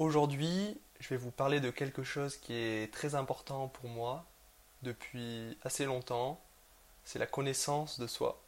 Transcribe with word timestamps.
Aujourd'hui, 0.00 0.76
je 0.98 1.08
vais 1.10 1.16
vous 1.16 1.30
parler 1.30 1.60
de 1.60 1.70
quelque 1.70 2.02
chose 2.02 2.36
qui 2.36 2.52
est 2.52 2.92
très 2.92 3.14
important 3.14 3.68
pour 3.68 3.88
moi 3.88 4.24
depuis 4.82 5.56
assez 5.62 5.84
longtemps. 5.84 6.40
C'est 7.04 7.20
la 7.20 7.26
connaissance 7.26 8.00
de 8.00 8.08
soi. 8.08 8.42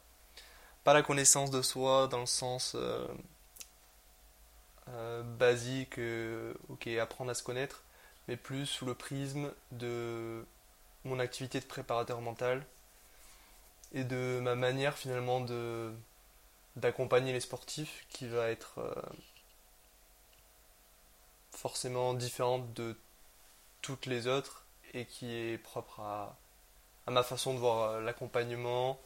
Pas 0.83 0.93
la 0.93 1.03
connaissance 1.03 1.49
de 1.49 1.61
soi 1.61 2.09
dans 2.09 2.19
le 2.19 2.25
sens 2.25 2.75
euh, 2.75 3.07
euh, 4.89 5.23
basique, 5.23 5.99
euh, 5.99 6.53
ok, 6.67 6.87
apprendre 6.87 7.31
à 7.31 7.33
se 7.33 7.43
connaître, 7.43 7.83
mais 8.27 8.35
plus 8.35 8.65
sous 8.65 8.85
le 8.85 8.93
prisme 8.93 9.53
de 9.71 10.45
mon 11.05 11.17
activité 11.17 11.61
de 11.61 11.65
préparateur 11.65 12.19
mental 12.19 12.65
et 13.93 14.03
de 14.03 14.41
ma 14.41 14.55
manière 14.55 14.97
finalement 14.97 15.45
d'accompagner 16.75 17.31
les 17.31 17.39
sportifs 17.39 18.05
qui 18.09 18.27
va 18.27 18.49
être 18.49 18.81
forcément 21.67 22.13
différente 22.13 22.73
de 22.75 22.95
toutes 23.81 24.05
les 24.05 24.25
autres 24.25 24.63
et 24.93 25.05
qui 25.05 25.35
est 25.35 25.57
propre 25.57 25.99
à, 25.99 26.37
ma 27.07 27.23
façon 27.23 27.53
de 27.53 27.59
voir 27.59 27.89
euh, 27.89 28.01
l'accompagnement 28.01 28.97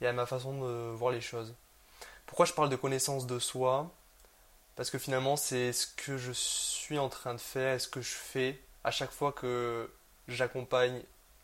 et 0.00 0.08
à 0.08 0.12
ma 0.12 0.26
façon 0.26 0.60
de 0.60 0.90
voir 0.90 1.12
les 1.12 1.20
choses. 1.20 1.54
Pourquoi 2.26 2.46
je 2.46 2.52
parle 2.52 2.68
de 2.68 2.74
connaissance 2.74 3.28
de 3.28 3.38
soi? 3.38 3.92
Parce 4.74 4.90
que 4.90 4.98
finalement 4.98 5.36
c'est 5.36 5.72
ce 5.72 5.86
que 5.86 6.18
je 6.18 6.32
suis 6.32 6.98
en 6.98 7.08
train 7.08 7.32
de 7.32 7.38
faire 7.38 7.80
ce 7.80 7.86
que 7.86 8.00
je 8.00 8.14
fais 8.14 8.60
à 8.82 8.90
chaque 8.90 9.12
fois 9.12 9.30
que 9.30 9.88
j'accompagne 10.26 11.00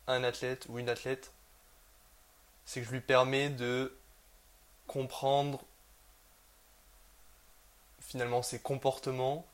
un 0.07 0.25
athlète 0.25 0.65
ou 0.67 0.79
une 0.79 0.89
athlète. 0.89 1.31
C'est 2.65 2.81
que 2.81 2.87
je 2.87 2.91
lui 2.91 2.99
permets 2.99 3.49
de 3.49 3.97
comprendre 4.85 5.63
finalement 8.01 8.41
ses 8.41 8.59
comportements 8.59 9.47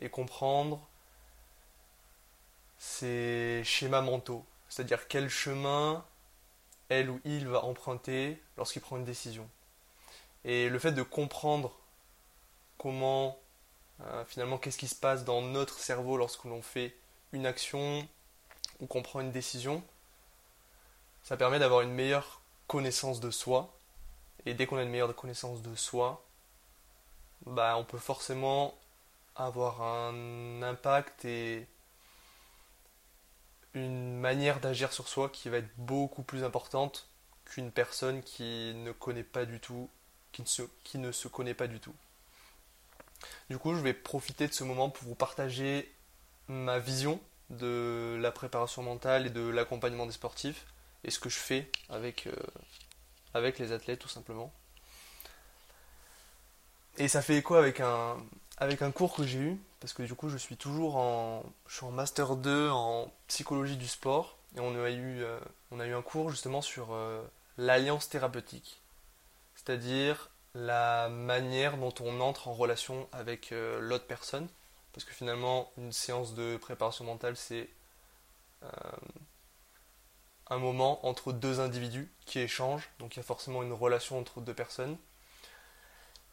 et 0.00 0.08
comprendre 0.08 0.80
ses 2.78 3.62
schémas 3.64 4.00
mentaux, 4.00 4.44
c'est-à-dire 4.68 5.06
quel 5.08 5.28
chemin 5.28 6.04
elle 6.88 7.10
ou 7.10 7.20
il 7.24 7.46
va 7.46 7.64
emprunter 7.64 8.42
lorsqu'il 8.56 8.82
prend 8.82 8.96
une 8.96 9.04
décision. 9.04 9.48
Et 10.44 10.68
le 10.68 10.78
fait 10.78 10.92
de 10.92 11.02
comprendre 11.02 11.72
comment, 12.78 13.38
euh, 14.00 14.24
finalement, 14.24 14.58
qu'est-ce 14.58 14.78
qui 14.78 14.88
se 14.88 14.94
passe 14.94 15.24
dans 15.24 15.42
notre 15.42 15.78
cerveau 15.78 16.16
lorsque 16.16 16.44
l'on 16.44 16.62
fait 16.62 16.96
une 17.32 17.46
action 17.46 18.08
ou 18.80 18.86
qu'on 18.86 19.02
prend 19.02 19.20
une 19.20 19.30
décision, 19.30 19.82
ça 21.22 21.36
permet 21.36 21.58
d'avoir 21.58 21.82
une 21.82 21.92
meilleure 21.92 22.40
connaissance 22.66 23.20
de 23.20 23.30
soi. 23.30 23.76
Et 24.46 24.54
dès 24.54 24.66
qu'on 24.66 24.78
a 24.78 24.82
une 24.82 24.88
meilleure 24.88 25.14
connaissance 25.14 25.60
de 25.60 25.76
soi, 25.76 26.24
bah, 27.44 27.76
on 27.76 27.84
peut 27.84 27.98
forcément 27.98 28.74
avoir 29.46 29.82
un 29.82 30.62
impact 30.62 31.24
et 31.24 31.66
une 33.74 34.18
manière 34.18 34.60
d'agir 34.60 34.92
sur 34.92 35.08
soi 35.08 35.28
qui 35.28 35.48
va 35.48 35.58
être 35.58 35.70
beaucoup 35.76 36.22
plus 36.22 36.44
importante 36.44 37.08
qu'une 37.44 37.70
personne 37.70 38.22
qui 38.22 38.72
ne 38.74 38.92
connaît 38.92 39.24
pas 39.24 39.44
du 39.44 39.60
tout, 39.60 39.88
qui 40.32 40.42
ne, 40.42 40.46
se, 40.46 40.62
qui 40.84 40.98
ne 40.98 41.12
se 41.12 41.28
connaît 41.28 41.54
pas 41.54 41.66
du 41.66 41.80
tout. 41.80 41.94
Du 43.48 43.58
coup, 43.58 43.74
je 43.74 43.80
vais 43.80 43.94
profiter 43.94 44.48
de 44.48 44.52
ce 44.52 44.64
moment 44.64 44.90
pour 44.90 45.04
vous 45.04 45.14
partager 45.14 45.92
ma 46.48 46.78
vision 46.78 47.20
de 47.50 48.18
la 48.20 48.30
préparation 48.30 48.82
mentale 48.82 49.26
et 49.26 49.30
de 49.30 49.46
l'accompagnement 49.48 50.06
des 50.06 50.12
sportifs 50.12 50.66
et 51.04 51.10
ce 51.10 51.18
que 51.18 51.28
je 51.28 51.38
fais 51.38 51.70
avec, 51.88 52.26
euh, 52.26 52.34
avec 53.34 53.58
les 53.58 53.72
athlètes 53.72 54.00
tout 54.00 54.08
simplement. 54.08 54.52
Et 56.98 57.08
ça 57.08 57.22
fait 57.22 57.36
écho 57.36 57.54
avec 57.54 57.80
un, 57.80 58.18
avec 58.60 58.82
un 58.82 58.90
cours 58.90 59.14
que 59.14 59.24
j'ai 59.24 59.38
eu, 59.38 59.60
parce 59.80 59.94
que 59.94 60.02
du 60.02 60.14
coup 60.14 60.28
je 60.28 60.36
suis 60.36 60.56
toujours 60.56 60.96
en, 60.96 61.42
je 61.66 61.76
suis 61.76 61.86
en 61.86 61.90
master 61.90 62.36
2 62.36 62.68
en 62.70 63.10
psychologie 63.26 63.78
du 63.78 63.88
sport, 63.88 64.36
et 64.56 64.60
on 64.60 64.74
a 64.84 64.90
eu, 64.90 65.22
euh, 65.22 65.40
on 65.70 65.80
a 65.80 65.86
eu 65.86 65.94
un 65.94 66.02
cours 66.02 66.30
justement 66.30 66.60
sur 66.60 66.92
euh, 66.92 67.22
l'alliance 67.56 68.08
thérapeutique, 68.10 68.82
c'est-à-dire 69.54 70.30
la 70.54 71.08
manière 71.08 71.78
dont 71.78 71.94
on 72.00 72.20
entre 72.20 72.48
en 72.48 72.54
relation 72.54 73.08
avec 73.12 73.52
euh, 73.52 73.80
l'autre 73.80 74.06
personne, 74.06 74.48
parce 74.92 75.04
que 75.04 75.14
finalement 75.14 75.72
une 75.78 75.92
séance 75.92 76.34
de 76.34 76.56
préparation 76.58 77.04
mentale 77.04 77.36
c'est 77.36 77.70
un 80.50 80.58
moment 80.58 81.06
entre 81.06 81.32
deux 81.32 81.60
individus 81.60 82.12
qui 82.26 82.40
échangent, 82.40 82.90
donc 82.98 83.16
il 83.16 83.20
y 83.20 83.20
a 83.20 83.22
forcément 83.22 83.62
une 83.62 83.72
relation 83.72 84.18
entre 84.18 84.42
deux 84.42 84.52
personnes. 84.52 84.98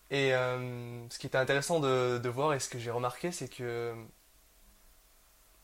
Et 0.09 0.33
euh, 0.33 1.09
ce 1.09 1.19
qui 1.19 1.27
était 1.27 1.37
intéressant 1.37 1.79
de, 1.79 2.29
voir 2.29 2.53
et 2.53 2.59
ce 2.59 2.69
que 2.69 2.79
j'ai 2.79 2.91
remarqué, 2.91 3.31
c'est 3.31 3.49
que 3.49 3.93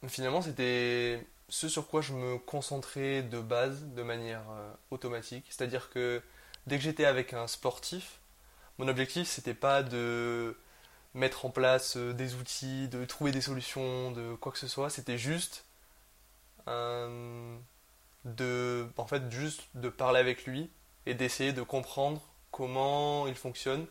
finalement 0.07 0.41
c'était 0.41 1.25
ce 1.47 1.69
sur 1.69 1.87
quoi 1.87 2.01
je 2.01 2.13
me 2.13 2.37
concentrais 2.37 3.21
de 3.21 3.39
base 3.39 3.85
de 3.85 4.03
manière 4.03 4.43
euh, 4.51 4.73
automatique. 4.91 5.45
C'est-à-dire 5.49 5.89
que 5.89 6.21
dès 6.67 6.77
que 6.77 6.83
j'étais 6.83 7.05
avec 7.05 7.33
un 7.33 7.47
sportif, 7.47 8.19
mon 8.79 8.87
objectif 8.89 9.27
c'était 9.29 9.53
pas 9.53 9.81
de 9.81 10.57
mettre 11.13 11.45
en 11.45 11.49
place 11.49 11.95
euh, 11.95 12.13
des 12.13 12.35
outils, 12.35 12.89
de 12.89 13.05
trouver 13.05 13.31
des 13.31 13.41
solutions, 13.41 14.11
de 14.11 14.35
quoi 14.35 14.51
que 14.51 14.57
ce 14.59 14.67
soit, 14.67 14.89
c'était 14.89 15.17
juste 15.17 15.65
de 18.25 18.87
en 18.97 19.05
fait 19.07 19.29
juste 19.31 19.63
de 19.75 19.89
parler 19.89 20.19
avec 20.19 20.45
lui 20.45 20.69
et 21.05 21.13
d'essayer 21.13 21.51
de 21.53 21.61
comprendre 21.61 22.21
comment 22.51 23.27
il 23.27 23.35
fonctionne 23.35 23.85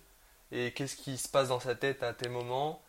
et 0.52 0.72
qu'est-ce 0.72 0.96
qui 0.96 1.18
se 1.18 1.28
passe 1.28 1.48
dans 1.48 1.60
sa 1.60 1.74
tête 1.74 2.02
à 2.02 2.14
tel 2.14 2.30
moment? 2.30 2.82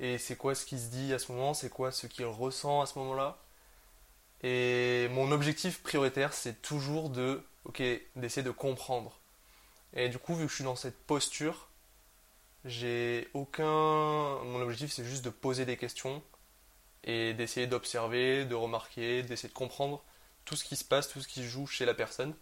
Et 0.00 0.18
c'est 0.18 0.36
quoi 0.36 0.54
ce 0.54 0.66
qui 0.66 0.78
se 0.78 0.88
dit 0.90 1.14
à 1.14 1.18
ce 1.18 1.32
moment, 1.32 1.54
c'est 1.54 1.70
quoi 1.70 1.92
ce 1.92 2.06
qu'il 2.08 2.26
ressent 2.26 2.82
à 2.82 2.86
ce 2.86 2.98
moment-là? 2.98 3.38
Et 4.42 5.08
mon 5.12 5.32
objectif 5.32 5.82
prioritaire, 5.82 6.34
c'est 6.34 6.60
toujours 6.60 7.10
de, 7.10 7.42
ok, 7.64 7.82
d'essayer 8.16 8.42
de 8.42 8.50
comprendre. 8.50 9.20
Et 9.94 10.08
du 10.08 10.18
coup, 10.18 10.34
vu 10.34 10.44
que 10.44 10.50
je 10.50 10.56
suis 10.56 10.64
dans 10.64 10.76
cette 10.76 10.98
posture, 11.06 11.68
j'ai 12.64 13.28
aucun. 13.34 13.64
Mon 13.64 14.60
objectif, 14.60 14.92
c'est 14.92 15.04
juste 15.04 15.24
de 15.24 15.30
poser 15.30 15.64
des 15.64 15.76
questions 15.76 16.22
et 17.04 17.34
d'essayer 17.34 17.66
d'observer, 17.66 18.44
de 18.44 18.54
remarquer, 18.54 19.22
d'essayer 19.22 19.48
de 19.48 19.54
comprendre 19.54 20.02
tout 20.44 20.56
ce 20.56 20.64
qui 20.64 20.76
se 20.76 20.84
passe, 20.84 21.08
tout 21.08 21.20
ce 21.20 21.28
qui 21.28 21.44
joue 21.44 21.66
chez 21.66 21.84
la 21.84 21.94
personne. 21.94 22.34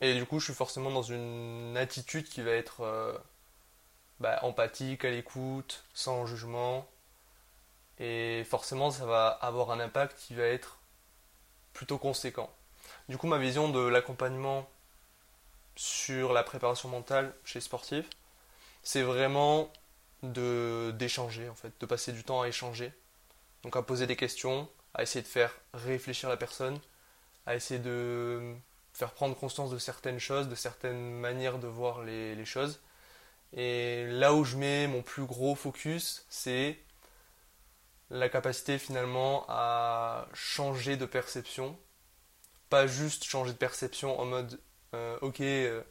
Et 0.00 0.14
du 0.14 0.26
coup, 0.26 0.38
je 0.38 0.46
suis 0.46 0.54
forcément 0.54 0.90
dans 0.90 1.02
une 1.02 1.76
attitude 1.76 2.28
qui 2.28 2.42
va 2.42 2.52
être 2.52 2.82
euh, 2.82 3.16
bah, 4.20 4.38
empathique, 4.42 5.04
à 5.04 5.10
l'écoute, 5.10 5.84
sans 5.94 6.26
jugement. 6.26 6.86
Et 7.98 8.44
forcément, 8.44 8.90
ça 8.90 9.06
va 9.06 9.28
avoir 9.28 9.70
un 9.70 9.80
impact 9.80 10.18
qui 10.18 10.34
va 10.34 10.44
être 10.44 10.78
plutôt 11.72 11.98
conséquent. 11.98 12.50
Du 13.08 13.16
coup, 13.18 13.26
ma 13.26 13.38
vision 13.38 13.70
de 13.70 13.80
l'accompagnement 13.80 14.68
sur 15.76 16.32
la 16.32 16.42
préparation 16.42 16.88
mentale 16.88 17.34
chez 17.44 17.58
les 17.58 17.64
sportifs, 17.64 18.08
c'est 18.82 19.02
vraiment 19.02 19.70
de 20.22 20.92
d'échanger 20.98 21.48
en 21.48 21.54
fait, 21.54 21.72
de 21.80 21.86
passer 21.86 22.12
du 22.12 22.24
temps 22.24 22.42
à 22.42 22.48
échanger. 22.48 22.92
Donc 23.62 23.76
à 23.76 23.82
poser 23.82 24.06
des 24.06 24.16
questions, 24.16 24.68
à 24.94 25.02
essayer 25.02 25.22
de 25.22 25.28
faire 25.28 25.52
réfléchir 25.74 26.28
la 26.28 26.36
personne, 26.36 26.78
à 27.46 27.54
essayer 27.54 27.80
de 27.80 28.54
faire 28.96 29.12
prendre 29.12 29.36
conscience 29.36 29.70
de 29.70 29.78
certaines 29.78 30.18
choses, 30.18 30.48
de 30.48 30.54
certaines 30.54 31.10
manières 31.10 31.58
de 31.58 31.66
voir 31.66 32.02
les, 32.02 32.44
choses. 32.46 32.80
Et 33.52 34.06
là 34.06 34.32
où 34.32 34.42
je 34.44 34.56
mets 34.56 34.86
mon 34.86 35.02
plus 35.02 35.24
gros 35.26 35.54
focus, 35.54 36.24
c'est 36.30 36.78
la 38.08 38.30
capacité 38.30 38.78
finalement 38.78 39.44
à 39.48 40.26
changer 40.32 40.96
de 40.96 41.04
perception. 41.04 41.78
Pas 42.70 42.86
juste 42.86 43.24
changer 43.24 43.52
de 43.52 43.58
perception 43.58 44.18
en 44.18 44.24
mode 44.24 44.58
euh, 44.94 45.18
ok, 45.20 45.40
euh, 45.42 45.82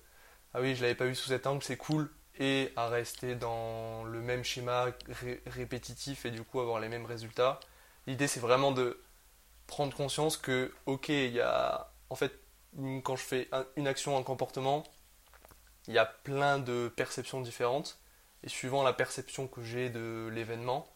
ah 0.56 0.62
oui, 0.62 0.76
je 0.76 0.82
l'avais 0.82 0.96
pas 0.96 1.06
vu 1.06 1.14
sous 1.14 1.30
cet 1.30 1.46
angle, 1.46 1.62
c'est 1.62 1.78
cool, 1.78 2.10
et 2.40 2.72
à 2.76 2.88
rester 2.88 3.36
dans 3.36 4.04
le 4.04 4.20
même 4.20 4.44
schéma 4.44 4.88
répétitif 5.46 6.26
et 6.26 6.32
du 6.32 6.44
coup 6.44 6.60
avoir 6.60 6.80
les 6.80 6.90
mêmes 6.90 7.06
résultats. 7.06 7.60
L'idée 8.08 8.28
c'est 8.28 8.40
vraiment 8.40 8.72
de 8.72 9.00
prendre 9.68 9.96
conscience 9.96 10.38
que 10.38 10.74
ok, 10.88 11.10
il 11.10 11.34
y 11.34 11.42
a 11.42 11.92
en 12.10 12.16
fait 12.16 12.45
quand 13.04 13.16
je 13.16 13.24
fais 13.24 13.50
une 13.76 13.88
action, 13.88 14.18
un 14.18 14.24
comportement, 14.24 14.84
il 15.88 15.94
y 15.94 15.98
a 15.98 16.06
plein 16.06 16.60
de 16.60 16.92
perceptions 16.96 17.42
différentes. 17.42 18.00
Et 18.44 18.50
suivant 18.50 18.84
la 18.84 18.94
perception 18.94 19.48
que 19.48 19.64
j'ai 19.64 19.90
de 19.90 20.30
l'événement, 20.32 20.88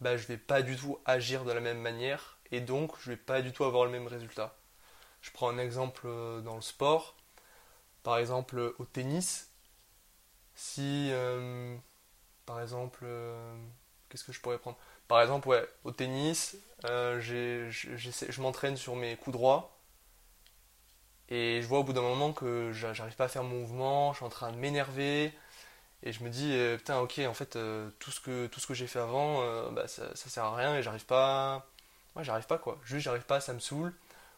bah, 0.00 0.16
je 0.16 0.22
ne 0.22 0.28
vais 0.28 0.38
pas 0.38 0.62
du 0.62 0.76
tout 0.76 0.98
agir 1.04 1.44
de 1.44 1.52
la 1.52 1.60
même 1.60 1.80
manière. 1.80 2.38
Et 2.52 2.60
donc, 2.60 2.92
je 3.00 3.10
ne 3.10 3.16
vais 3.16 3.22
pas 3.22 3.42
du 3.42 3.52
tout 3.52 3.64
avoir 3.64 3.84
le 3.84 3.90
même 3.90 4.06
résultat. 4.06 4.56
Je 5.22 5.30
prends 5.30 5.48
un 5.48 5.58
exemple 5.58 6.02
euh, 6.06 6.40
dans 6.40 6.56
le 6.56 6.60
sport. 6.62 7.16
Par 8.02 8.18
exemple, 8.18 8.58
euh, 8.58 8.76
au 8.78 8.84
tennis. 8.84 9.50
Si, 10.54 11.08
euh, 11.12 11.76
par 12.46 12.60
exemple, 12.60 13.06
qu'est-ce 14.08 14.24
que 14.24 14.32
je 14.32 14.40
pourrais 14.40 14.58
prendre? 14.58 14.78
Par 15.08 15.22
exemple, 15.22 15.48
ouais, 15.48 15.68
au 15.84 15.92
tennis, 15.92 16.56
je 16.84 18.40
m'entraîne 18.40 18.76
sur 18.76 18.96
mes 18.96 19.16
coups 19.16 19.32
droits 19.32 19.81
et 21.32 21.62
je 21.62 21.66
vois 21.66 21.78
au 21.78 21.82
bout 21.82 21.94
d'un 21.94 22.02
moment 22.02 22.34
que 22.34 22.72
j'arrive 22.74 23.16
pas 23.16 23.24
à 23.24 23.28
faire 23.28 23.42
mon 23.42 23.60
mouvement, 23.60 24.12
je 24.12 24.18
suis 24.18 24.26
en 24.26 24.28
train 24.28 24.52
de 24.52 24.58
m'énerver. 24.58 25.32
Et 26.02 26.12
je 26.12 26.22
me 26.24 26.28
dis, 26.28 26.52
euh, 26.52 26.76
putain, 26.76 26.98
ok, 26.98 27.20
en 27.26 27.32
fait, 27.32 27.56
euh, 27.56 27.90
tout 28.00 28.10
ce 28.10 28.20
que, 28.20 28.48
que 28.48 28.74
j'ai 28.74 28.86
fait 28.86 28.98
avant, 28.98 29.40
euh, 29.42 29.70
bah, 29.70 29.88
ça, 29.88 30.14
sert 30.14 30.44
à 30.44 30.54
rien 30.54 30.76
et 30.76 30.82
j'arrive 30.82 31.06
pas. 31.06 31.66
Ouais, 32.16 32.24
j'arrive 32.24 32.46
pas 32.46 32.58
quoi. 32.58 32.78
Juste, 32.84 33.04
j'arrive 33.04 33.22
pas, 33.24 33.40
ça 33.40 33.54
me 33.54 33.60
saoule. 33.60 33.94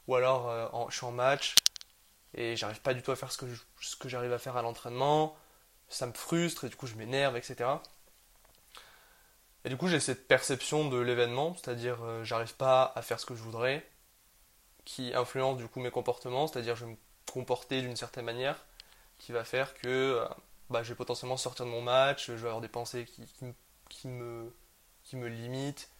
Ou 0.06 0.14
alors, 0.14 0.88
je 0.90 0.96
suis 0.96 1.06
en 1.06 1.12
match 1.12 1.56
et 2.34 2.56
j'arrive 2.56 2.80
pas 2.80 2.94
du 2.94 3.02
tout 3.02 3.10
à 3.12 3.16
faire 3.16 3.32
ce 3.32 3.38
que 3.38 3.46
ce 3.80 3.96
que 3.96 4.08
j'arrive 4.08 4.32
à 4.32 4.38
faire 4.38 4.56
à 4.56 4.62
l'entraînement. 4.62 5.36
Ça 5.88 6.06
me 6.06 6.12
frustre 6.12 6.64
et 6.64 6.68
du 6.68 6.76
coup, 6.76 6.86
je 6.86 6.94
m'énerve, 6.94 7.36
etc. 7.36 7.70
Et 9.64 9.68
du 9.70 9.76
coup, 9.76 9.88
j'ai 9.88 10.00
cette 10.00 10.28
perception 10.28 10.88
de 10.88 10.98
l'événement, 10.98 11.56
c'est-à-dire, 11.56 11.98
j'arrive 12.24 12.54
pas 12.54 12.92
à 12.94 13.02
faire 13.02 13.18
ce 13.18 13.26
que 13.26 13.34
je 13.34 13.42
voudrais, 13.42 13.84
qui 14.84 15.14
influence 15.14 15.56
du 15.56 15.68
coup 15.68 15.80
mes 15.80 15.90
comportements, 15.90 16.46
c'est-à-dire, 16.46 16.76
je 16.76 16.84
vais 16.84 16.92
me 16.92 16.96
comporter 17.32 17.80
d'une 17.80 17.96
certaine 17.96 18.24
manière 18.24 18.64
qui 19.18 19.32
va 19.32 19.44
faire 19.44 19.74
que 19.74 19.88
euh, 19.88 20.28
bah, 20.70 20.82
je 20.82 20.90
vais 20.90 20.94
potentiellement 20.94 21.36
sortir 21.36 21.64
de 21.64 21.70
mon 21.70 21.82
match, 21.82 22.26
je 22.26 22.32
vais 22.32 22.48
avoir 22.48 22.60
des 22.60 22.68
pensées 22.68 23.04
qui, 23.04 23.26
qui, 23.26 23.44
me, 23.44 23.54
qui 23.88 24.08
me, 24.08 24.54
qui 25.02 25.16
me 25.16 25.28
limitent, 25.28 25.90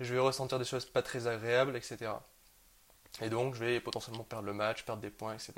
je 0.00 0.12
vais 0.14 0.20
ressentir 0.20 0.58
des 0.58 0.64
choses 0.64 0.86
pas 0.86 1.02
très 1.02 1.26
agréables, 1.26 1.76
etc. 1.76 2.12
Et 3.22 3.30
donc 3.30 3.54
je 3.54 3.64
vais 3.64 3.80
potentiellement 3.80 4.24
perdre 4.24 4.46
le 4.46 4.52
match, 4.52 4.84
perdre 4.84 5.02
des 5.02 5.10
points, 5.10 5.34
etc. 5.34 5.54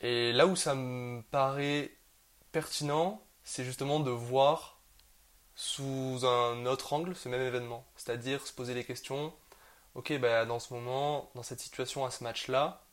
Et 0.00 0.32
là 0.32 0.46
où 0.46 0.56
ça 0.56 0.74
me 0.74 1.22
paraît 1.22 1.96
pertinent, 2.52 3.24
c'est 3.44 3.64
justement 3.64 4.00
de 4.00 4.10
voir 4.10 4.80
sous 5.54 6.20
un 6.24 6.66
autre 6.66 6.92
angle 6.92 7.16
ce 7.16 7.28
même 7.28 7.40
événement. 7.40 7.86
C'est-à-dire 7.96 8.46
se 8.46 8.52
poser 8.52 8.74
les 8.74 8.84
questions, 8.84 9.32
ok, 9.96 10.18
bah, 10.18 10.44
dans 10.44 10.60
ce 10.60 10.72
moment, 10.74 11.30
dans 11.34 11.42
cette 11.42 11.60
situation, 11.60 12.04
à 12.04 12.10
ce 12.10 12.22
match-là, 12.22 12.84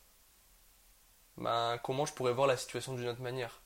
ben, 1.36 1.78
comment 1.82 2.06
je 2.06 2.14
pourrais 2.14 2.32
voir 2.32 2.46
la 2.46 2.56
situation 2.56 2.94
d'une 2.94 3.08
autre 3.08 3.20
manière? 3.22 3.60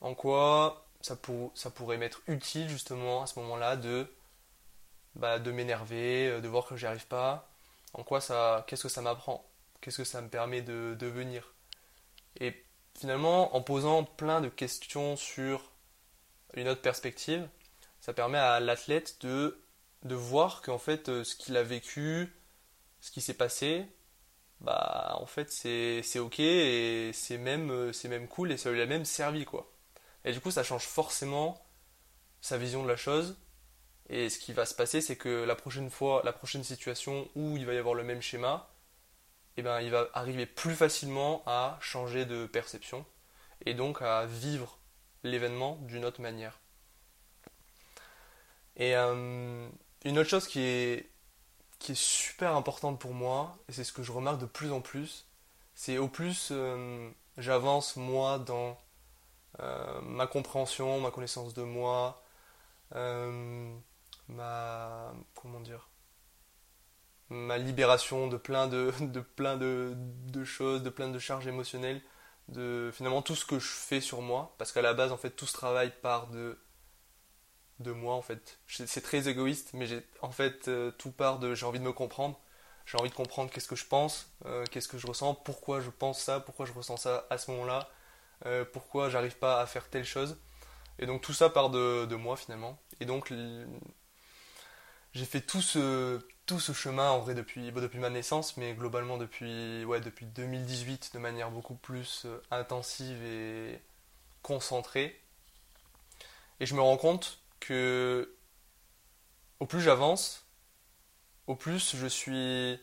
En 0.00 0.14
quoi 0.14 0.86
ça, 1.02 1.18
ça 1.54 1.70
pourrait 1.70 1.98
m'être 1.98 2.22
utile 2.26 2.68
justement 2.68 3.22
à 3.22 3.26
ce 3.26 3.38
moment-là 3.40 3.76
de, 3.76 4.08
bah, 5.14 5.38
de 5.38 5.50
m'énerver, 5.52 6.28
euh, 6.28 6.40
de 6.40 6.48
voir 6.48 6.66
que 6.66 6.76
j'y 6.76 6.86
arrive 6.86 7.06
pas? 7.06 7.48
En 7.92 8.02
quoi 8.02 8.20
ça, 8.20 8.64
qu'est-ce 8.66 8.84
que 8.84 8.88
ça 8.88 9.02
m'apprend? 9.02 9.44
Qu'est-ce 9.80 9.98
que 9.98 10.04
ça 10.04 10.22
me 10.22 10.28
permet 10.28 10.62
de 10.62 10.96
devenir 10.98 11.52
Et 12.40 12.64
finalement, 12.98 13.54
en 13.54 13.62
posant 13.62 14.04
plein 14.04 14.40
de 14.40 14.48
questions 14.48 15.16
sur 15.16 15.70
une 16.54 16.68
autre 16.68 16.82
perspective, 16.82 17.48
ça 18.00 18.14
permet 18.14 18.38
à 18.38 18.60
l'athlète 18.60 19.18
de, 19.22 19.63
de 20.04 20.14
voir 20.14 20.62
qu'en 20.62 20.78
fait, 20.78 21.08
euh, 21.08 21.24
ce 21.24 21.34
qu'il 21.36 21.56
a 21.56 21.62
vécu, 21.62 22.32
ce 23.00 23.10
qui 23.10 23.20
s'est 23.20 23.34
passé, 23.34 23.86
bah 24.60 25.16
en 25.20 25.26
fait 25.26 25.50
c'est 25.50 26.18
ok 26.18 26.40
et 26.40 27.10
c'est 27.12 27.38
même 27.38 27.70
euh, 27.70 27.92
même 28.08 28.28
cool 28.28 28.52
et 28.52 28.56
ça 28.56 28.70
lui 28.70 28.80
a 28.80 28.86
même 28.86 29.04
servi 29.04 29.44
quoi. 29.44 29.70
Et 30.24 30.32
du 30.32 30.40
coup 30.40 30.50
ça 30.50 30.62
change 30.62 30.86
forcément 30.86 31.62
sa 32.40 32.56
vision 32.58 32.82
de 32.82 32.88
la 32.88 32.96
chose 32.96 33.36
et 34.08 34.30
ce 34.30 34.38
qui 34.38 34.52
va 34.52 34.66
se 34.66 34.74
passer 34.74 35.00
c'est 35.00 35.16
que 35.16 35.44
la 35.44 35.54
prochaine 35.54 35.90
fois, 35.90 36.22
la 36.24 36.32
prochaine 36.32 36.64
situation 36.64 37.28
où 37.34 37.56
il 37.56 37.66
va 37.66 37.74
y 37.74 37.78
avoir 37.78 37.94
le 37.94 38.04
même 38.04 38.22
schéma, 38.22 38.70
et 39.56 39.62
ben 39.62 39.80
il 39.80 39.90
va 39.90 40.08
arriver 40.14 40.46
plus 40.46 40.74
facilement 40.74 41.42
à 41.46 41.78
changer 41.80 42.24
de 42.26 42.46
perception 42.46 43.04
et 43.66 43.74
donc 43.74 44.02
à 44.02 44.26
vivre 44.26 44.78
l'événement 45.22 45.76
d'une 45.82 46.04
autre 46.04 46.20
manière. 46.20 46.60
Et 48.76 48.96
euh, 48.96 49.68
une 50.04 50.18
autre 50.18 50.30
chose 50.30 50.48
qui 50.48 50.60
est 50.60 51.10
super 51.94 52.56
importante 52.56 52.98
pour 52.98 53.14
moi, 53.14 53.56
et 53.68 53.72
c'est 53.72 53.84
ce 53.84 53.92
que 53.92 54.02
je 54.02 54.12
remarque 54.12 54.40
de 54.40 54.46
plus 54.46 54.72
en 54.72 54.80
plus, 54.80 55.26
c'est 55.74 55.98
au 55.98 56.08
plus 56.08 56.48
euh, 56.52 57.10
j'avance 57.36 57.96
moi 57.96 58.38
dans 58.38 58.78
euh, 59.60 60.00
ma 60.02 60.26
compréhension, 60.26 61.00
ma 61.00 61.10
connaissance 61.10 61.54
de 61.54 61.62
moi, 61.62 62.22
euh, 62.94 63.74
ma 64.28 65.12
comment 65.34 65.60
dire, 65.60 65.88
ma 67.28 67.58
libération 67.58 68.28
de 68.28 68.36
plein 68.36 68.66
de, 68.68 68.92
de 69.00 69.20
plein 69.20 69.56
de, 69.56 69.94
de 69.96 70.44
choses, 70.44 70.82
de 70.82 70.90
plein 70.90 71.08
de 71.08 71.18
charges 71.18 71.46
émotionnelles, 71.46 72.02
de 72.48 72.90
finalement 72.92 73.22
tout 73.22 73.34
ce 73.34 73.44
que 73.44 73.58
je 73.58 73.68
fais 73.68 74.00
sur 74.00 74.22
moi, 74.22 74.54
parce 74.58 74.72
qu'à 74.72 74.82
la 74.82 74.94
base 74.94 75.12
en 75.12 75.16
fait 75.16 75.30
tout 75.30 75.46
ce 75.46 75.54
travail 75.54 75.92
part 76.02 76.28
de 76.28 76.58
de 77.80 77.92
moi 77.92 78.14
en 78.14 78.22
fait. 78.22 78.58
C'est 78.68 79.02
très 79.02 79.28
égoïste, 79.28 79.70
mais 79.74 79.86
j'ai 79.86 80.02
en 80.22 80.30
fait 80.30 80.68
euh, 80.68 80.90
tout 80.92 81.10
part 81.10 81.38
de 81.38 81.54
j'ai 81.54 81.66
envie 81.66 81.80
de 81.80 81.84
me 81.84 81.92
comprendre. 81.92 82.38
J'ai 82.86 82.98
envie 82.98 83.10
de 83.10 83.14
comprendre 83.14 83.50
qu'est-ce 83.50 83.68
que 83.68 83.76
je 83.76 83.86
pense, 83.86 84.30
euh, 84.44 84.64
qu'est-ce 84.70 84.88
que 84.88 84.98
je 84.98 85.06
ressens, 85.06 85.34
pourquoi 85.34 85.80
je 85.80 85.88
pense 85.90 86.20
ça, 86.20 86.40
pourquoi 86.40 86.66
je 86.66 86.72
ressens 86.72 86.98
ça 86.98 87.26
à 87.30 87.38
ce 87.38 87.50
moment-là, 87.52 87.88
euh, 88.46 88.64
pourquoi 88.70 89.08
j'arrive 89.08 89.38
pas 89.38 89.60
à 89.60 89.66
faire 89.66 89.88
telle 89.88 90.04
chose. 90.04 90.36
Et 90.98 91.06
donc 91.06 91.22
tout 91.22 91.32
ça 91.32 91.48
part 91.50 91.70
de, 91.70 92.04
de 92.06 92.16
moi 92.16 92.36
finalement. 92.36 92.78
Et 93.00 93.06
donc 93.06 93.32
j'ai 95.14 95.24
fait 95.24 95.40
tout 95.40 95.62
ce, 95.62 96.20
tout 96.46 96.60
ce 96.60 96.72
chemin 96.72 97.10
en 97.10 97.20
vrai 97.20 97.34
depuis, 97.34 97.70
bon, 97.70 97.80
depuis 97.80 97.98
ma 97.98 98.10
naissance, 98.10 98.56
mais 98.56 98.74
globalement 98.74 99.16
depuis, 99.16 99.84
ouais, 99.84 100.00
depuis 100.00 100.26
2018 100.26 101.12
de 101.14 101.18
manière 101.18 101.50
beaucoup 101.50 101.74
plus 101.74 102.26
intensive 102.50 103.22
et 103.24 103.80
concentrée. 104.42 105.20
Et 106.60 106.66
je 106.66 106.74
me 106.74 106.80
rends 106.80 106.96
compte 106.96 107.43
au 107.72 109.66
plus 109.66 109.80
j'avance, 109.80 110.46
au 111.46 111.56
plus 111.56 111.96
je 111.96 112.06
suis 112.06 112.78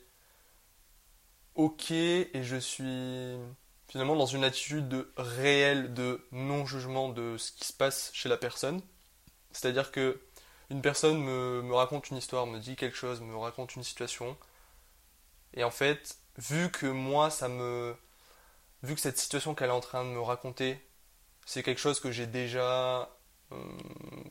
ok 1.55 1.91
et 1.91 2.43
je 2.43 2.57
suis 2.57 3.37
finalement 3.87 4.15
dans 4.15 4.25
une 4.25 4.43
attitude 4.43 4.87
de 4.87 5.11
réel 5.17 5.93
de 5.93 6.25
non-jugement 6.31 7.09
de 7.09 7.37
ce 7.37 7.51
qui 7.51 7.65
se 7.65 7.73
passe 7.73 8.09
chez 8.13 8.29
la 8.29 8.37
personne. 8.37 8.81
C'est-à-dire 9.51 9.91
que 9.91 10.21
une 10.69 10.81
personne 10.81 11.21
me, 11.21 11.61
me 11.61 11.73
raconte 11.73 12.09
une 12.09 12.17
histoire, 12.17 12.47
me 12.47 12.59
dit 12.59 12.77
quelque 12.77 12.95
chose, 12.95 13.19
me 13.21 13.35
raconte 13.35 13.75
une 13.75 13.83
situation, 13.83 14.37
et 15.53 15.63
en 15.63 15.71
fait, 15.71 16.17
vu 16.37 16.71
que 16.71 16.85
moi 16.85 17.29
ça 17.29 17.49
me 17.49 17.95
vu 18.83 18.95
que 18.95 19.01
cette 19.01 19.17
situation 19.17 19.53
qu'elle 19.53 19.69
est 19.69 19.73
en 19.73 19.81
train 19.81 20.03
de 20.03 20.09
me 20.09 20.21
raconter, 20.21 20.79
c'est 21.45 21.63
quelque 21.63 21.79
chose 21.79 21.99
que 21.99 22.11
j'ai 22.11 22.27
déjà 22.27 23.09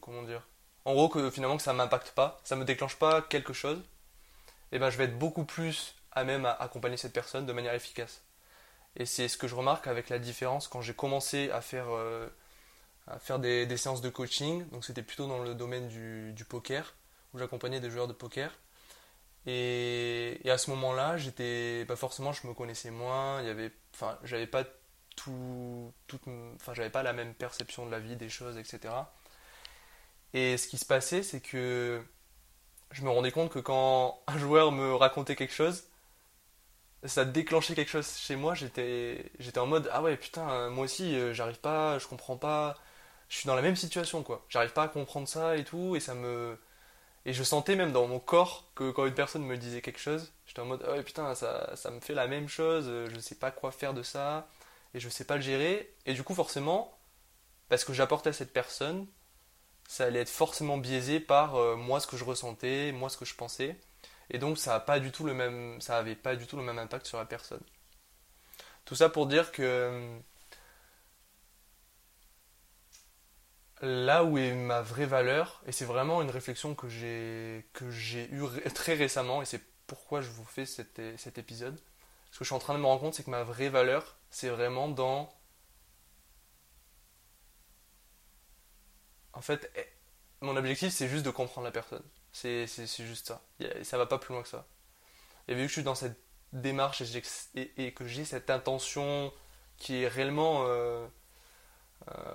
comment 0.01 0.23
dire 0.23 0.47
en 0.85 0.95
gros 0.95 1.09
que 1.09 1.31
finalement 1.31 1.57
que 1.57 1.63
ça 1.63 1.73
m'impacte 1.73 2.13
pas 2.13 2.41
ça 2.45 2.57
me 2.57 2.65
déclenche 2.65 2.97
pas 2.97 3.23
quelque 3.23 3.53
chose 3.53 3.83
et 4.73 4.79
ben 4.79 4.91
je 4.91 4.97
vais 4.97 5.05
être 5.05 5.19
beaucoup 5.19 5.45
plus 5.45 5.95
à 6.13 6.25
même 6.25 6.45
à 6.47 6.53
accompagner 6.53 6.97
cette 6.97 7.13
personne 7.13 7.47
de 7.47 7.53
manière 7.53 7.75
efficace. 7.75 8.23
Et 8.97 9.07
c'est 9.07 9.29
ce 9.29 9.37
que 9.37 9.47
je 9.47 9.55
remarque 9.55 9.87
avec 9.87 10.09
la 10.09 10.19
différence 10.19 10.69
quand 10.69 10.81
j'ai 10.81 10.95
commencé 10.95 11.51
à 11.51 11.61
faire 11.61 11.87
euh, 11.91 12.29
à 13.07 13.19
faire 13.19 13.39
des, 13.39 13.77
séances 13.77 14.01
de 14.01 14.09
coaching. 14.11 14.69
Donc 14.71 14.85
c'était 14.85 15.03
plutôt 15.03 15.27
dans 15.27 15.39
le 15.39 15.55
domaine 15.55 15.89
du, 15.89 16.45
poker 16.45 16.95
où 17.33 17.39
j'accompagnais 17.39 17.81
des 17.81 17.91
joueurs 17.91 18.09
de 18.09 18.13
poker. 18.13 18.53
Et, 19.47 20.41
à 20.45 20.59
ce 20.59 20.71
moment 20.71 20.93
là 20.93 21.17
j'étais 21.17 21.85
pas 21.87 21.97
forcément 21.97 22.33
je 22.33 22.47
me 22.47 22.53
connaissais 22.55 22.91
moins 22.91 23.41
il 23.41 23.47
y 23.47 23.51
avait 23.51 23.73
enfin 23.95 24.19
j'avais 24.23 24.47
pas 24.47 24.65
tout, 25.17 25.93
toute, 26.07 26.23
enfin 26.57 26.75
j'avais 26.75 26.91
pas 26.91 27.03
la 27.03 27.13
même 27.13 27.35
perception 27.35 27.87
de 27.87 27.91
la 27.91 28.01
vie 28.01 28.17
des 28.17 28.29
choses 28.29 28.57
etc 28.59 28.95
et 30.35 30.57
ce 30.57 30.69
qui 30.69 30.79
se 30.79 30.85
passait, 30.85 31.23
c'est 31.23 31.41
que 31.41 32.03
je 32.93 33.03
me 33.03 33.11
rendais 33.11 33.33
compte 33.33 33.51
que 33.51 33.59
quand 33.59 34.21
un 34.27 34.39
joueur 34.39 34.73
me 34.73 34.95
racontait 34.95 35.37
quelque 35.37 35.55
chose, 35.55 35.85
ça 37.05 37.25
déclenchait 37.25 37.75
quelque 37.75 37.91
chose 37.91 38.17
chez 38.17 38.37
moi. 38.37 38.55
J'étais, 38.55 39.33
j'étais 39.39 39.59
en 39.59 39.67
mode 39.67 39.89
ah 39.93 40.03
ouais 40.03 40.17
putain, 40.17 40.71
moi 40.71 40.85
aussi 40.85 41.15
euh, 41.17 41.33
j'arrive 41.35 41.59
pas, 41.61 41.99
je 41.99 42.07
comprends 42.07 42.37
pas, 42.37 42.77
je 43.29 43.37
suis 43.39 43.47
dans 43.47 43.57
la 43.57 43.63
même 43.63 43.77
situation 43.77 44.23
quoi. 44.23 44.45
J'arrive 44.49 44.73
pas 44.73 44.85
à 44.85 44.89
comprendre 44.89 45.29
ça 45.29 45.57
et 45.57 45.65
tout, 45.65 45.97
et 45.97 46.01
ça 46.01 46.15
me, 46.15 46.59
et 47.27 47.33
je 47.33 47.43
sentais 47.43 47.77
même 47.77 47.93
dans 47.93 48.07
mon 48.07 48.21
corps 48.21 48.71
que 48.75 48.91
quand 48.91 49.07
une 49.07 49.15
personne 49.15 49.45
me 49.45 49.57
disait 49.57 49.83
quelque 49.83 50.01
chose, 50.01 50.33
j'étais 50.47 50.61
en 50.61 50.67
mode 50.67 50.85
ah 50.89 50.93
ouais 50.93 51.03
putain 51.03 51.35
ça, 51.35 51.75
ça 51.77 51.91
me 51.91 52.01
fait 52.01 52.15
la 52.15 52.27
même 52.29 52.49
chose, 52.49 52.87
je 53.13 53.21
sais 53.21 53.37
pas 53.37 53.51
quoi 53.51 53.73
faire 53.73 53.95
de 53.95 54.03
ça, 54.03 54.49
et 54.95 55.01
je 55.01 55.09
sais 55.09 55.25
pas 55.25 55.37
le 55.37 55.43
gérer. 55.43 55.95
Et 56.07 56.15
du 56.15 56.23
coup 56.23 56.35
forcément, 56.35 56.99
parce 57.69 57.85
que 57.85 57.93
j'apportais 57.93 58.31
à 58.31 58.33
cette 58.33 58.53
personne 58.53 59.07
ça 59.91 60.05
allait 60.05 60.21
être 60.21 60.29
forcément 60.31 60.79
biaisé 60.79 61.19
par 61.19 61.57
euh, 61.57 61.75
moi 61.75 61.99
ce 61.99 62.07
que 62.07 62.17
je 62.17 62.23
ressentais, 62.23 62.93
moi 62.93 63.11
ce 63.11 63.17
que 63.17 63.25
je 63.25 63.35
pensais, 63.35 63.77
et 64.31 64.39
donc 64.39 64.57
ça 64.57 64.77
a 64.77 64.81
pas 64.81 65.01
du 65.01 65.11
tout 65.11 65.25
le 65.25 65.35
même, 65.35 65.81
ça 65.81 65.99
avait 65.99 66.15
pas 66.15 66.37
du 66.37 66.47
tout 66.47 66.57
le 66.57 66.63
même 66.63 66.79
impact 66.79 67.07
sur 67.07 67.19
la 67.19 67.25
personne. 67.25 67.63
Tout 68.85 68.95
ça 68.95 69.09
pour 69.09 69.27
dire 69.27 69.51
que 69.51 69.63
euh, 69.63 70.19
là 73.83 74.23
où 74.23 74.39
est 74.39 74.55
ma 74.55 74.81
vraie 74.81 75.07
valeur, 75.07 75.61
et 75.67 75.73
c'est 75.73 75.85
vraiment 75.85 76.23
une 76.23 76.31
réflexion 76.31 76.77
que 76.77 76.89
j'ai 76.89 77.67
que 77.73 77.91
j'ai 77.91 78.31
eue 78.31 78.45
très 78.73 78.95
récemment, 78.95 79.43
et 79.43 79.45
c'est 79.45 79.63
pourquoi 79.89 80.21
je 80.21 80.31
vous 80.31 80.45
fais 80.45 80.67
cet, 80.67 81.01
cet 81.19 81.37
épisode. 81.39 81.81
Ce 82.31 82.39
que 82.39 82.45
je 82.45 82.49
suis 82.51 82.55
en 82.55 82.61
train 82.61 82.75
de 82.75 82.79
me 82.79 82.87
rendre 82.87 83.01
compte, 83.01 83.15
c'est 83.15 83.25
que 83.25 83.31
ma 83.31 83.43
vraie 83.43 83.71
valeur, 83.71 84.20
c'est 84.31 84.49
vraiment 84.51 84.89
dans 84.89 85.33
En 89.33 89.41
fait, 89.43 89.71
eh, 89.77 89.85
mon 90.41 90.57
objectif, 90.57 90.93
c'est 90.93 91.09
juste 91.09 91.25
de 91.25 91.31
comprendre 91.31 91.65
la 91.65 91.71
personne. 91.73 92.03
C'est 92.33 92.67
juste 92.99 93.29
ça. 93.29 93.43
A- 93.61 93.85
ça 93.85 93.99
va 93.99 94.07
pas 94.07 94.19
plus 94.19 94.33
loin 94.35 94.43
que 94.43 94.49
ça. 94.49 94.67
Et 95.49 95.55
vu 95.55 95.63
que 95.63 95.69
je 95.69 95.75
suis 95.75 95.83
dans 95.85 95.97
cette 95.97 96.19
démarche 96.53 97.03
et, 97.03 97.25
et- 97.57 97.87
et 97.87 97.95
que 97.95 98.07
j'ai 98.07 98.25
cette 98.27 98.51
intention 98.51 99.33
qui 99.79 100.03
est 100.05 100.09
réellement 100.09 100.65
euh, 100.67 101.07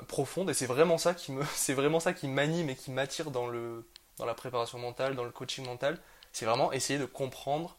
profonde 0.08 0.50
et 0.50 0.54
c'est 0.54 0.66
vraiment 0.66 0.98
ça 0.98 1.14
qui 1.14 1.32
me 1.32 1.44
c'est 1.56 1.74
vraiment 1.74 2.00
ça 2.00 2.14
qui 2.14 2.28
m'anime 2.28 2.70
et 2.70 2.76
qui 2.76 2.92
m'attire 2.92 3.32
dans 3.32 3.48
le 3.48 3.88
dans 4.18 4.26
la 4.26 4.34
préparation 4.34 4.80
mentale, 4.80 5.16
dans 5.16 5.26
le 5.26 5.32
coaching 5.32 5.66
mental, 5.66 6.00
c'est 6.32 6.46
vraiment 6.46 6.72
essayer 6.72 6.98
de 6.98 7.04
comprendre 7.06 7.76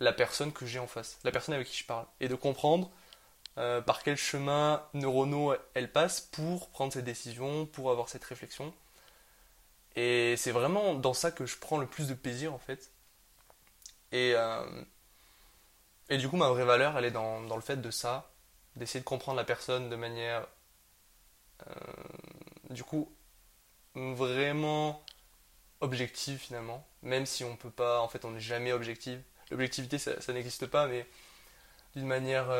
la 0.00 0.12
personne 0.12 0.52
que 0.52 0.66
j'ai 0.66 0.78
en 0.78 0.86
face, 0.86 1.18
la 1.24 1.32
personne 1.32 1.54
avec 1.54 1.68
qui 1.68 1.76
je 1.78 1.86
parle, 1.86 2.06
et 2.20 2.28
de 2.28 2.34
comprendre 2.36 2.90
euh, 3.56 3.80
par 3.80 4.02
quel 4.02 4.16
chemin 4.16 4.84
neuronaux 4.94 5.54
elle 5.74 5.92
passe 5.92 6.20
pour 6.20 6.70
prendre 6.70 6.92
ses 6.92 7.02
décisions, 7.02 7.66
pour 7.66 7.90
avoir 7.90 8.08
cette 8.08 8.24
réflexion. 8.24 8.74
Et 9.94 10.34
c'est 10.36 10.50
vraiment 10.50 10.94
dans 10.94 11.14
ça 11.14 11.30
que 11.30 11.46
je 11.46 11.56
prends 11.58 11.78
le 11.78 11.86
plus 11.86 12.08
de 12.08 12.14
plaisir 12.14 12.52
en 12.52 12.58
fait. 12.58 12.90
Et, 14.10 14.32
euh, 14.34 14.64
du 16.10 16.28
coup, 16.28 16.36
ma 16.36 16.48
vraie 16.48 16.64
valeur, 16.64 16.98
elle 16.98 17.04
est 17.04 17.10
dans, 17.12 17.40
le 17.40 17.60
fait 17.60 17.76
de 17.76 17.90
ça, 17.90 18.32
d'essayer 18.76 19.00
de 19.00 19.04
comprendre 19.04 19.36
la 19.36 19.44
personne 19.44 19.88
de 19.88 19.96
manière, 19.96 20.46
euh, 21.68 21.74
du 22.70 22.84
coup, 22.84 23.12
vraiment 23.94 25.04
objective 25.80 26.38
finalement, 26.38 26.86
même 27.02 27.26
si 27.26 27.44
on 27.44 27.56
peut 27.56 27.70
pas, 27.70 28.00
en 28.00 28.08
fait, 28.08 28.24
on 28.24 28.32
n'est 28.32 28.40
jamais 28.40 28.72
objectif. 28.72 29.20
L'objectivité, 29.50 29.98
ça, 29.98 30.32
n'existe 30.32 30.66
pas, 30.66 30.88
mais 30.88 31.06
d'une 31.94 32.06
manière 32.06 32.50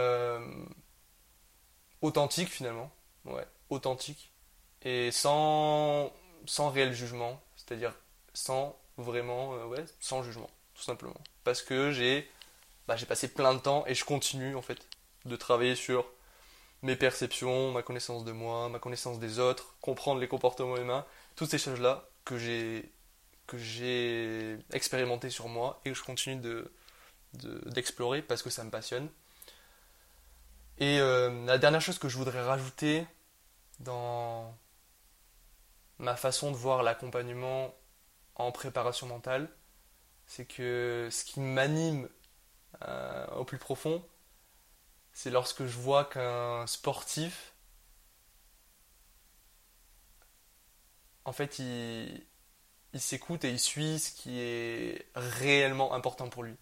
authentique 2.05 2.51
finalement, 2.51 2.91
ouais, 3.25 3.47
authentique, 3.71 4.31
et 4.83 5.11
sans, 5.11 6.13
sans 6.47 6.71
réel 6.71 6.93
jugement, 6.93 7.41
c'est-à-dire 7.57 7.95
sans 8.35 8.77
vraiment, 8.99 9.55
euh, 9.55 9.67
ouais, 9.67 9.85
sans 10.01 10.23
jugement, 10.23 10.51
tout 10.75 10.83
simplement. 10.83 11.21
Parce 11.45 11.63
que 11.63 11.91
j'ai 11.93 12.29
bah, 12.87 12.97
j'ai 12.97 13.07
passé 13.07 13.29
plein 13.29 13.55
de 13.55 13.61
temps 13.61 13.85
et 13.87 13.95
je 13.95 14.05
continue 14.05 14.55
en 14.57 14.63
fait 14.63 14.79
de 15.25 15.37
travailler 15.37 15.75
sur 15.75 16.07
mes 16.83 16.97
perceptions, 16.97 17.73
ma 17.73 17.83
connaissance 17.83 18.25
de 18.25 18.33
moi, 18.33 18.69
ma 18.69 18.79
connaissance 18.79 19.19
des 19.19 19.39
autres, 19.39 19.75
comprendre 19.81 20.21
les 20.21 20.29
comportements 20.29 20.77
humains, 20.77 21.07
toutes 21.35 21.51
ces 21.51 21.59
choses-là 21.59 22.07
que 22.27 22.39
j'ai 22.39 22.91
que 23.47 23.59
j'ai 23.59 24.59
expérimenté 24.73 25.31
sur 25.31 25.49
moi 25.49 25.81
et 25.85 25.91
que 25.91 25.95
je 25.97 26.03
continue 26.03 26.37
de, 26.41 26.71
d'explorer 27.67 28.23
parce 28.23 28.43
que 28.43 28.51
ça 28.51 28.65
me 28.65 28.71
passionne. 28.71 29.09
Et 30.79 30.99
euh, 30.99 31.45
la 31.47 31.59
dernière 31.59 31.81
chose 31.81 31.99
que 31.99 32.09
je 32.09 32.17
voudrais 32.17 32.43
rajouter 32.43 33.07
dans 33.81 34.57
ma 35.99 36.17
façon 36.17 36.51
de 36.51 36.57
voir 36.57 36.83
l'accompagnement 36.83 37.75
en 38.35 38.51
préparation 38.53 39.07
mentale, 39.07 39.49
c'est 40.27 40.47
que 40.47 41.09
ce 41.11 41.25
qui 41.25 41.41
m'anime 41.41 42.09
euh, 42.83 43.27
au 43.37 43.45
plus 43.45 43.59
profond, 43.59 44.05
c'est 45.13 45.31
lorsque 45.31 45.65
je 45.65 45.79
vois 45.79 46.05
qu'un 46.05 46.67
sportif, 46.67 47.53
en 51.25 51.33
fait, 51.33 51.59
il, 51.61 52.27
il 52.95 53.01
s'écoute 53.01 53.45
et 53.45 53.51
il 53.51 53.61
suit 53.61 53.99
ce 54.01 54.13
qui 54.13 54.41
est 54.41 55.07
réellement 55.15 55.95
important 55.95 56.29
pour 56.29 56.43
lui. 56.43 56.57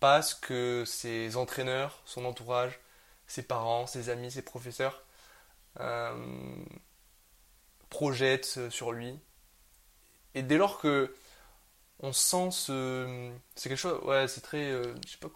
Pas 0.00 0.22
ce 0.22 0.34
que 0.34 0.84
ses 0.86 1.36
entraîneurs, 1.36 2.00
son 2.04 2.24
entourage, 2.24 2.78
ses 3.26 3.42
parents, 3.42 3.86
ses 3.86 4.08
amis, 4.08 4.30
ses 4.30 4.42
professeurs 4.42 5.04
euh, 5.80 6.64
projettent 7.90 8.70
sur 8.70 8.92
lui. 8.92 9.18
Et 10.34 10.42
dès 10.42 10.58
lors 10.58 10.78
que 10.78 11.14
on 12.00 12.12
sent 12.12 12.50
ce. 12.50 13.30
C'est 13.54 13.68
quelque 13.68 13.78
chose. 13.78 14.00
Ouais, 14.04 14.28
c'est 14.28 14.42
très. 14.42 14.70
Euh, 14.70 14.94
je 15.06 15.12
sais 15.12 15.18
pas 15.18 15.30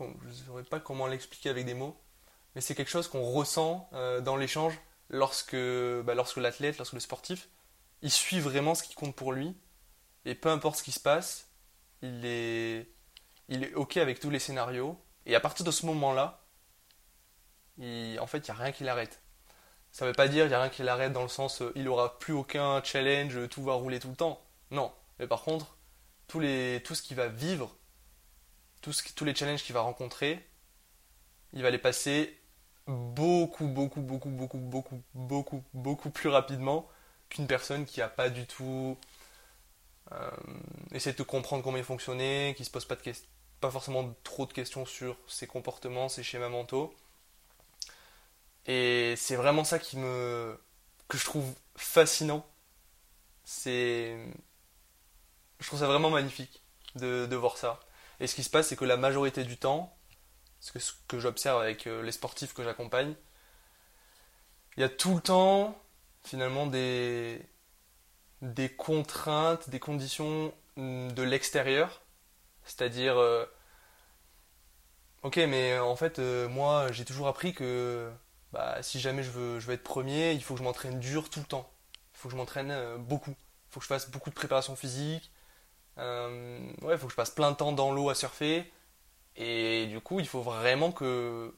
saurais 0.46 0.62
pas 0.62 0.80
comment 0.80 1.06
l'expliquer 1.06 1.48
avec 1.48 1.64
des 1.64 1.74
mots. 1.74 1.98
Mais 2.54 2.60
c'est 2.60 2.74
quelque 2.74 2.90
chose 2.90 3.08
qu'on 3.08 3.22
ressent 3.22 3.88
euh, 3.92 4.20
dans 4.20 4.36
l'échange 4.36 4.78
lorsque, 5.08 5.54
bah, 5.54 6.14
lorsque 6.14 6.36
l'athlète, 6.36 6.78
lorsque 6.78 6.94
le 6.94 7.00
sportif, 7.00 7.48
il 8.02 8.10
suit 8.10 8.40
vraiment 8.40 8.74
ce 8.74 8.82
qui 8.82 8.94
compte 8.94 9.14
pour 9.14 9.32
lui 9.32 9.56
et 10.24 10.34
peu 10.34 10.48
importe 10.48 10.76
ce 10.76 10.82
qui 10.82 10.92
se 10.92 11.00
passe, 11.00 11.48
il 12.02 12.24
est, 12.24 12.90
il 13.48 13.64
est 13.64 13.74
OK 13.74 13.96
avec 13.96 14.20
tous 14.20 14.30
les 14.30 14.38
scénarios. 14.38 15.00
Et 15.26 15.34
à 15.34 15.40
partir 15.40 15.64
de 15.64 15.70
ce 15.70 15.86
moment-là, 15.86 16.39
en 18.18 18.26
fait, 18.26 18.48
il 18.48 18.50
n'y 18.50 18.58
a 18.58 18.62
rien 18.62 18.72
qui 18.72 18.84
l'arrête. 18.84 19.20
Ça 19.92 20.04
ne 20.04 20.10
veut 20.10 20.14
pas 20.14 20.28
dire 20.28 20.44
qu'il 20.44 20.50
n'y 20.50 20.54
a 20.54 20.60
rien 20.60 20.70
qui 20.70 20.82
l'arrête 20.82 21.12
dans 21.12 21.22
le 21.22 21.28
sens 21.28 21.62
euh, 21.62 21.72
il 21.74 21.84
n'aura 21.84 22.18
plus 22.18 22.32
aucun 22.32 22.82
challenge, 22.84 23.48
tout 23.48 23.62
va 23.62 23.74
rouler 23.74 23.98
tout 23.98 24.10
le 24.10 24.16
temps. 24.16 24.40
Non. 24.70 24.92
Mais 25.18 25.26
par 25.26 25.42
contre, 25.42 25.76
tout 26.28 26.40
ce 26.40 27.02
qu'il 27.02 27.16
va 27.16 27.26
vivre, 27.28 27.74
tous 28.82 29.24
les 29.24 29.34
challenges 29.34 29.62
qu'il 29.62 29.74
va 29.74 29.80
rencontrer, 29.80 30.46
il 31.52 31.62
va 31.62 31.70
les 31.70 31.78
passer 31.78 32.38
beaucoup, 32.86 33.66
beaucoup, 33.66 34.00
beaucoup, 34.00 34.30
beaucoup, 34.30 34.58
beaucoup, 34.58 35.02
beaucoup, 35.14 35.64
beaucoup 35.74 36.10
plus 36.10 36.28
rapidement 36.28 36.88
qu'une 37.28 37.46
personne 37.46 37.84
qui 37.84 38.00
n'a 38.00 38.08
pas 38.08 38.30
du 38.30 38.46
tout 38.46 38.96
euh, 40.12 40.30
essayer 40.92 41.14
de 41.14 41.22
comprendre 41.22 41.62
comment 41.62 41.76
il 41.76 41.84
fonctionnait, 41.84 42.54
qui 42.56 42.64
se 42.64 42.70
pose 42.70 42.84
pas, 42.84 42.96
de 42.96 43.12
pas 43.60 43.70
forcément 43.70 44.14
trop 44.24 44.46
de 44.46 44.52
questions 44.52 44.86
sur 44.86 45.16
ses 45.26 45.46
comportements, 45.46 46.08
ses 46.08 46.22
schémas 46.22 46.48
mentaux. 46.48 46.94
Et 48.72 49.14
c'est 49.16 49.34
vraiment 49.34 49.64
ça 49.64 49.80
qui 49.80 49.96
me 49.96 50.56
que 51.08 51.18
je 51.18 51.24
trouve 51.24 51.52
fascinant. 51.74 52.46
C'est 53.42 54.16
je 55.58 55.66
trouve 55.66 55.80
ça 55.80 55.88
vraiment 55.88 56.10
magnifique 56.10 56.62
de, 56.94 57.26
de, 57.26 57.36
voir 57.36 57.58
ça. 57.58 57.80
Et 58.20 58.28
ce 58.28 58.36
qui 58.36 58.44
se 58.44 58.50
passe, 58.50 58.68
c'est 58.68 58.76
que 58.76 58.84
la 58.84 58.96
majorité 58.96 59.42
du 59.42 59.56
temps, 59.56 59.98
ce 60.60 60.70
que, 60.70 60.78
que 61.08 61.18
j'observe 61.18 61.60
avec 61.60 61.88
euh, 61.88 62.00
les 62.02 62.12
sportifs 62.12 62.54
que 62.54 62.62
j'accompagne, 62.62 63.16
il 64.76 64.82
y 64.82 64.84
a 64.84 64.88
tout 64.88 65.16
le 65.16 65.20
temps 65.20 65.76
finalement 66.22 66.66
des, 66.66 67.44
des 68.42 68.68
contraintes, 68.68 69.68
des 69.68 69.80
conditions 69.80 70.54
mm, 70.76 71.10
de 71.10 71.22
l'extérieur. 71.24 72.02
C'est-à-dire, 72.64 73.18
euh, 73.18 73.44
ok, 75.24 75.38
mais 75.38 75.76
en 75.80 75.96
fait, 75.96 76.20
euh, 76.20 76.48
moi, 76.48 76.92
j'ai 76.92 77.04
toujours 77.04 77.26
appris 77.26 77.52
que 77.52 78.12
bah, 78.52 78.82
si 78.82 79.00
jamais 79.00 79.22
je 79.22 79.30
veux, 79.30 79.60
je 79.60 79.66
veux 79.66 79.74
être 79.74 79.82
premier, 79.82 80.32
il 80.32 80.42
faut 80.42 80.54
que 80.54 80.58
je 80.58 80.64
m'entraîne 80.64 81.00
dur 81.00 81.30
tout 81.30 81.40
le 81.40 81.46
temps. 81.46 81.70
Il 82.14 82.18
faut 82.18 82.28
que 82.28 82.32
je 82.32 82.36
m'entraîne 82.36 82.70
euh, 82.70 82.98
beaucoup. 82.98 83.30
Il 83.30 83.72
faut 83.72 83.80
que 83.80 83.84
je 83.84 83.88
fasse 83.88 84.10
beaucoup 84.10 84.30
de 84.30 84.34
préparation 84.34 84.76
physique. 84.76 85.30
ouais, 85.96 86.74
il 86.92 86.98
faut 86.98 87.06
que 87.06 87.12
je 87.12 87.16
passe 87.16 87.30
plein 87.30 87.50
de 87.52 87.56
temps 87.56 87.72
dans 87.72 87.92
l'eau 87.92 88.10
à 88.10 88.14
surfer. 88.14 88.70
Et 89.36 89.86
du 89.86 90.00
coup, 90.00 90.20
il 90.20 90.28
faut 90.28 90.42
vraiment 90.42 90.92
que, 90.92 91.54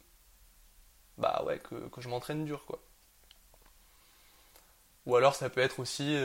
bah 1.19 1.43
ouais, 1.47 1.59
que, 1.59 1.89
que 1.89 2.01
je 2.01 2.09
m'entraîne 2.09 2.45
dur, 2.45 2.65
quoi. 2.67 2.81
Ou 5.07 5.17
alors 5.17 5.35
ça 5.35 5.51
peut 5.51 5.61
être 5.61 5.81
aussi 5.81 6.17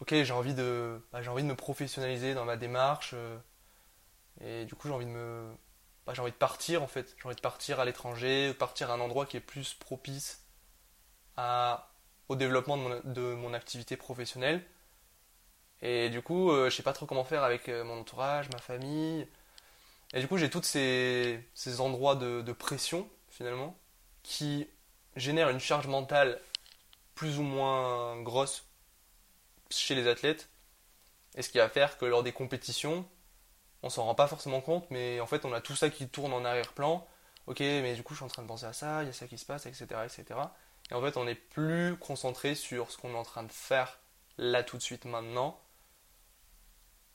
ok, 0.00 0.14
j'ai 0.22 0.32
envie 0.32 0.54
de, 0.54 1.00
bah, 1.12 1.22
j'ai 1.22 1.28
envie 1.30 1.42
de 1.42 1.48
me 1.48 1.54
professionnaliser 1.56 2.34
dans 2.34 2.44
ma 2.44 2.56
démarche, 2.56 3.12
euh, 3.14 3.38
et 4.40 4.64
du 4.64 4.74
coup 4.74 4.88
j'ai 4.88 4.94
envie 4.94 5.06
de 5.06 5.10
me, 5.10 5.50
bah, 6.06 6.14
j'ai 6.14 6.22
envie 6.22 6.32
de 6.32 6.36
partir 6.36 6.82
en 6.82 6.86
fait, 6.86 7.14
j'ai 7.18 7.26
envie 7.26 7.36
de 7.36 7.40
partir 7.40 7.80
à 7.80 7.84
l'étranger, 7.84 8.54
partir 8.54 8.90
à 8.90 8.94
un 8.94 9.00
endroit 9.00 9.26
qui 9.26 9.36
est 9.36 9.40
plus 9.40 9.74
propice 9.74 10.44
au 12.28 12.36
développement 12.36 12.76
de 13.04 13.34
mon, 13.34 13.54
activité 13.54 13.96
professionnelle. 13.96 14.62
Et 15.82 16.10
du 16.10 16.20
coup, 16.20 16.50
euh, 16.50 16.68
je 16.68 16.76
sais 16.76 16.82
pas 16.82 16.92
trop 16.92 17.06
comment 17.06 17.24
faire 17.24 17.42
avec 17.42 17.68
euh, 17.68 17.82
mon 17.84 18.00
entourage, 18.00 18.50
ma 18.50 18.58
famille. 18.58 19.26
Et 20.12 20.20
du 20.20 20.28
coup, 20.28 20.36
j'ai 20.36 20.50
tous 20.50 20.62
ces, 20.62 21.48
ces 21.54 21.80
endroits 21.80 22.16
de, 22.16 22.42
de 22.42 22.52
pression 22.52 23.08
finalement 23.30 23.78
qui 24.22 24.68
génèrent 25.16 25.48
une 25.48 25.60
charge 25.60 25.86
mentale 25.86 26.40
plus 27.14 27.38
ou 27.38 27.42
moins 27.42 28.20
grosse 28.22 28.66
chez 29.70 29.94
les 29.94 30.06
athlètes. 30.06 30.50
Et 31.36 31.42
ce 31.42 31.48
qui 31.48 31.58
va 31.58 31.68
faire 31.68 31.96
que 31.96 32.04
lors 32.04 32.22
des 32.22 32.32
compétitions, 32.32 33.08
on 33.82 33.90
s'en 33.90 34.04
rend 34.04 34.14
pas 34.14 34.26
forcément 34.26 34.60
compte, 34.60 34.90
mais 34.90 35.20
en 35.20 35.26
fait 35.26 35.44
on 35.44 35.52
a 35.52 35.60
tout 35.60 35.76
ça 35.76 35.90
qui 35.90 36.08
tourne 36.08 36.32
en 36.32 36.44
arrière-plan. 36.44 37.06
Ok, 37.46 37.60
mais 37.60 37.94
du 37.94 38.02
coup 38.02 38.14
je 38.14 38.18
suis 38.18 38.24
en 38.24 38.28
train 38.28 38.42
de 38.42 38.48
penser 38.48 38.66
à 38.66 38.72
ça, 38.72 39.02
il 39.02 39.06
y 39.06 39.10
a 39.10 39.12
ça 39.12 39.26
qui 39.26 39.38
se 39.38 39.46
passe, 39.46 39.66
etc. 39.66 39.86
etc. 40.04 40.40
Et 40.90 40.94
en 40.94 41.00
fait 41.00 41.16
on 41.16 41.26
est 41.26 41.34
plus 41.34 41.96
concentré 41.96 42.54
sur 42.54 42.90
ce 42.90 42.98
qu'on 42.98 43.12
est 43.12 43.18
en 43.18 43.24
train 43.24 43.42
de 43.42 43.52
faire 43.52 43.98
là 44.38 44.62
tout 44.62 44.76
de 44.76 44.82
suite 44.82 45.04
maintenant. 45.04 45.60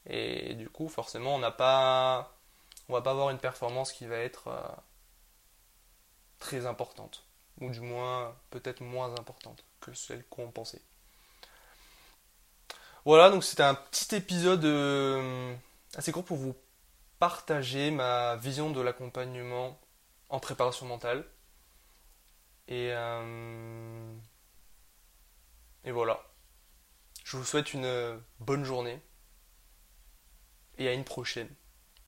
Et 0.07 0.55
du 0.55 0.69
coup 0.69 0.89
forcément 0.89 1.35
on 1.35 1.39
n'a 1.39 1.51
pas. 1.51 2.31
On 2.89 2.93
va 2.93 3.01
pas 3.01 3.11
avoir 3.11 3.31
une 3.31 3.39
performance 3.39 3.91
qui 3.91 4.05
va 4.05 4.17
être 4.17 4.47
euh, 4.47 4.61
très 6.39 6.65
importante. 6.65 7.25
Ou 7.61 7.69
du 7.69 7.81
moins 7.81 8.35
peut-être 8.51 8.81
moins 8.81 9.11
importante 9.13 9.63
que 9.79 9.93
celle 9.93 10.23
qu'on 10.25 10.51
pensait. 10.51 10.81
Voilà, 13.05 13.29
donc 13.29 13.43
c'était 13.43 13.63
un 13.63 13.75
petit 13.75 14.15
épisode 14.15 14.65
euh, 14.65 15.55
assez 15.95 16.11
court 16.11 16.25
pour 16.25 16.37
vous 16.37 16.55
partager 17.19 17.91
ma 17.91 18.35
vision 18.35 18.69
de 18.71 18.81
l'accompagnement 18.81 19.79
en 20.29 20.39
préparation 20.39 20.85
mentale. 20.85 21.25
Et, 22.67 22.89
euh, 22.91 24.13
et 25.83 25.91
voilà. 25.91 26.19
Je 27.23 27.37
vous 27.37 27.43
souhaite 27.43 27.73
une 27.73 28.21
bonne 28.39 28.63
journée 28.63 29.01
et 30.77 30.87
à 30.87 30.93
une 30.93 31.03
prochaine. 31.03 31.49